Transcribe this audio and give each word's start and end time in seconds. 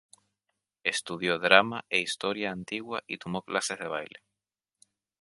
Estudió 0.93 1.31
drama 1.37 1.85
e 1.87 1.99
historia 1.99 2.51
antigua 2.51 3.03
y 3.05 3.19
tomó 3.19 3.43
clases 3.43 3.77
de 3.77 3.87
baile. 3.87 4.23